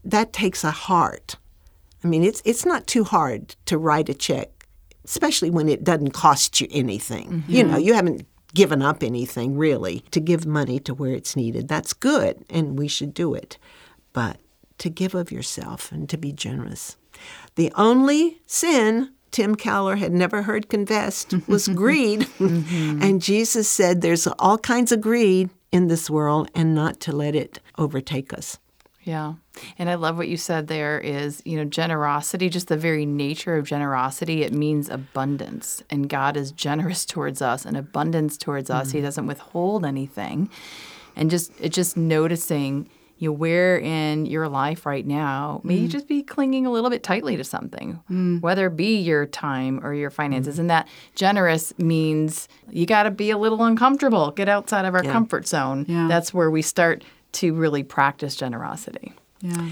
That 0.05 0.33
takes 0.33 0.65
a 0.65 0.71
heart. 0.71 1.37
I 2.05 2.07
mean, 2.09 2.23
it's 2.23 2.41
it's 2.45 2.65
not 2.65 2.87
too 2.87 3.05
hard 3.05 3.57
to 3.67 3.77
write 3.77 4.09
a 4.09 4.15
check, 4.15 4.49
especially 5.05 5.51
when 5.51 5.69
it 5.69 5.83
doesn't 5.85 6.13
cost 6.13 6.61
you 6.61 6.69
anything. 6.71 7.43
You 7.49 7.65
know, 7.65 7.77
you 7.77 7.93
haven't 7.95 8.25
given 8.55 8.83
up 8.83 9.03
anything 9.03 9.57
really 9.57 10.01
to 10.11 10.21
give 10.21 10.47
money 10.47 10.79
to 10.81 10.95
where 10.95 11.13
it's 11.13 11.37
needed. 11.37 11.69
That's 11.69 11.93
good, 11.93 12.45
and 12.49 12.79
we 12.79 12.89
should 12.89 13.15
do 13.15 13.35
it. 13.35 13.59
But 14.13 14.39
to 14.79 14.89
give 14.89 15.15
of 15.15 15.33
yourself 15.33 15.93
and 15.93 16.09
to 16.09 16.17
be 16.17 16.33
generous. 16.33 16.97
The 17.57 17.73
only 17.77 18.41
sin 18.47 19.11
Tim 19.31 19.55
Keller 19.57 19.97
had 19.97 20.13
never 20.13 20.43
heard 20.43 20.69
confessed 20.69 21.35
was 21.49 21.69
greed. 21.69 22.21
Mm-hmm. 22.39 23.03
and 23.03 23.21
Jesus 23.23 23.69
said 23.69 24.01
there's 24.01 24.27
all 24.27 24.59
kinds 24.59 24.93
of 24.93 25.01
greed 25.01 25.51
in 25.71 25.89
this 25.89 26.09
world 26.09 26.51
and 26.55 26.75
not 26.75 27.01
to 27.01 27.13
let 27.13 27.35
it 27.35 27.61
overtake 27.77 28.33
us. 28.33 28.59
Yeah. 29.09 29.35
And 29.79 29.89
I 29.89 29.95
love 29.95 30.19
what 30.19 30.29
you 30.29 30.37
said 30.37 30.69
there 30.69 31.01
is, 31.01 31.41
you 31.47 31.57
know, 31.57 31.65
generosity, 31.65 32.51
just 32.51 32.69
the 32.69 32.77
very 32.77 33.07
nature 33.07 33.57
of 33.57 33.67
generosity, 33.67 34.43
it 34.43 34.53
means 34.53 34.91
abundance. 34.91 35.83
And 35.89 36.11
God 36.11 36.37
is 36.37 36.53
generous 36.53 37.05
towards 37.07 37.41
us 37.41 37.65
and 37.65 37.75
abundance 37.75 38.37
towards 38.37 38.69
us. 38.69 38.91
He 38.91 38.99
mm. 38.99 39.05
doesn't 39.05 39.27
withhold 39.27 39.87
anything. 39.87 40.51
And 41.17 41.31
just 41.31 41.53
it's 41.59 41.75
just 41.75 41.97
noticing 41.97 42.91
you 43.17 43.31
know, 43.31 43.33
where 43.33 43.79
in 43.79 44.27
your 44.27 44.47
life 44.47 44.85
right 44.85 45.05
now 45.05 45.61
may 45.65 45.75
you 45.75 45.89
mm. 45.89 45.91
just 45.91 46.07
be 46.07 46.23
clinging 46.23 46.67
a 46.67 46.71
little 46.71 46.91
bit 46.91 47.03
tightly 47.03 47.37
to 47.37 47.45
something, 47.45 47.99
mm. 48.11 48.41
whether 48.43 48.67
it 48.67 48.77
be 48.77 48.99
your 48.99 49.25
time 49.25 49.85
or 49.85 49.95
your 49.95 50.11
finances. 50.11 50.59
And 50.59 50.71
that 50.71 50.87
generous 51.15 51.77
means 51.79 52.47
you 52.71 52.85
got 52.85 53.05
to 53.05 53.11
be 53.11 53.31
a 53.31 53.39
little 53.39 53.65
uncomfortable, 53.65 54.31
get 54.33 54.51
outside 54.51 54.85
of 54.85 54.95
our 54.95 55.03
comfort 55.03 55.49
zone. 55.49 55.87
Yeah. 55.89 56.07
That's 56.09 56.33
where 56.33 56.51
we 56.51 56.63
start 56.63 57.05
to 57.33 57.53
really 57.55 57.83
practice 57.83 58.37
generosity. 58.37 59.13
Yeah. 59.41 59.71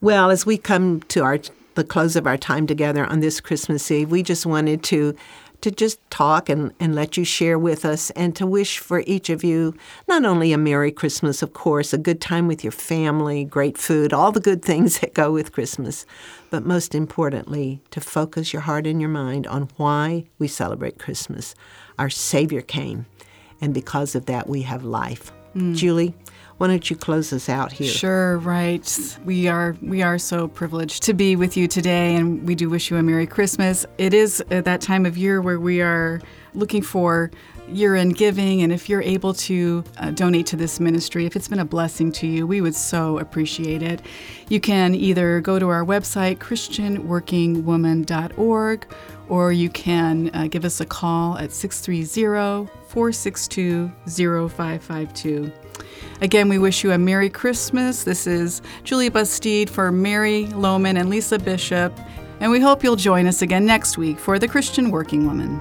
Well, 0.00 0.30
as 0.30 0.44
we 0.44 0.58
come 0.58 1.00
to 1.02 1.22
our 1.22 1.38
the 1.74 1.84
close 1.84 2.14
of 2.14 2.26
our 2.26 2.36
time 2.36 2.66
together 2.66 3.04
on 3.04 3.20
this 3.20 3.40
Christmas 3.40 3.90
Eve, 3.90 4.10
we 4.10 4.22
just 4.22 4.46
wanted 4.46 4.82
to 4.84 5.16
to 5.64 5.70
just 5.70 5.98
talk 6.10 6.50
and, 6.50 6.74
and 6.78 6.94
let 6.94 7.16
you 7.16 7.24
share 7.24 7.58
with 7.58 7.86
us 7.86 8.10
and 8.10 8.36
to 8.36 8.46
wish 8.46 8.78
for 8.78 9.02
each 9.06 9.30
of 9.30 9.42
you 9.42 9.74
not 10.06 10.22
only 10.22 10.52
a 10.52 10.58
Merry 10.58 10.92
Christmas, 10.92 11.42
of 11.42 11.54
course, 11.54 11.94
a 11.94 11.98
good 11.98 12.20
time 12.20 12.46
with 12.46 12.62
your 12.62 12.70
family, 12.70 13.46
great 13.46 13.78
food, 13.78 14.12
all 14.12 14.30
the 14.30 14.40
good 14.40 14.62
things 14.62 14.98
that 14.98 15.14
go 15.14 15.32
with 15.32 15.52
Christmas, 15.52 16.04
but 16.50 16.66
most 16.66 16.94
importantly, 16.94 17.80
to 17.92 18.00
focus 18.02 18.52
your 18.52 18.60
heart 18.60 18.86
and 18.86 19.00
your 19.00 19.08
mind 19.08 19.46
on 19.46 19.70
why 19.78 20.26
we 20.38 20.48
celebrate 20.48 20.98
Christmas. 20.98 21.54
Our 21.98 22.10
Savior 22.10 22.60
came, 22.60 23.06
and 23.58 23.72
because 23.72 24.14
of 24.14 24.26
that, 24.26 24.46
we 24.46 24.62
have 24.62 24.84
life. 24.84 25.32
Mm. 25.56 25.74
Julie, 25.74 26.14
why 26.58 26.68
don't 26.68 26.88
you 26.88 26.94
close 26.96 27.32
us 27.32 27.48
out 27.48 27.72
here? 27.72 27.88
Sure, 27.88 28.38
right. 28.38 29.18
We 29.24 29.48
are 29.48 29.76
we 29.82 30.02
are 30.02 30.18
so 30.18 30.46
privileged 30.46 31.02
to 31.04 31.14
be 31.14 31.36
with 31.36 31.56
you 31.56 31.66
today, 31.66 32.14
and 32.14 32.46
we 32.46 32.54
do 32.54 32.68
wish 32.70 32.90
you 32.90 32.96
a 32.96 33.02
Merry 33.02 33.26
Christmas. 33.26 33.84
It 33.98 34.14
is 34.14 34.40
at 34.50 34.64
that 34.64 34.80
time 34.80 35.04
of 35.04 35.18
year 35.18 35.42
where 35.42 35.58
we 35.58 35.82
are 35.82 36.20
looking 36.54 36.82
for 36.82 37.32
year-end 37.68 38.16
giving, 38.16 38.62
and 38.62 38.72
if 38.72 38.88
you're 38.88 39.02
able 39.02 39.34
to 39.34 39.82
uh, 39.98 40.10
donate 40.10 40.46
to 40.46 40.56
this 40.56 40.78
ministry, 40.78 41.26
if 41.26 41.34
it's 41.34 41.48
been 41.48 41.58
a 41.60 41.64
blessing 41.64 42.12
to 42.12 42.26
you, 42.26 42.46
we 42.46 42.60
would 42.60 42.74
so 42.74 43.18
appreciate 43.18 43.82
it. 43.82 44.02
You 44.48 44.60
can 44.60 44.94
either 44.94 45.40
go 45.40 45.58
to 45.58 45.70
our 45.70 45.82
website, 45.84 46.36
ChristianWorkingWoman.org, 46.38 48.86
or 49.28 49.52
you 49.52 49.70
can 49.70 50.30
uh, 50.34 50.46
give 50.48 50.66
us 50.66 50.80
a 50.80 50.86
call 50.86 51.38
at 51.38 51.52
630 51.52 52.70
462 52.88 53.90
0552. 54.06 55.52
Again, 56.20 56.48
we 56.48 56.58
wish 56.58 56.84
you 56.84 56.92
a 56.92 56.98
Merry 56.98 57.28
Christmas. 57.28 58.04
This 58.04 58.26
is 58.26 58.62
Julie 58.82 59.08
Bastide 59.08 59.68
for 59.68 59.90
Mary 59.90 60.46
Lowman 60.46 60.96
and 60.96 61.10
Lisa 61.10 61.38
Bishop, 61.38 61.98
and 62.40 62.50
we 62.50 62.60
hope 62.60 62.82
you'll 62.82 62.96
join 62.96 63.26
us 63.26 63.42
again 63.42 63.66
next 63.66 63.98
week 63.98 64.18
for 64.18 64.38
The 64.38 64.48
Christian 64.48 64.90
Working 64.90 65.26
Woman. 65.26 65.60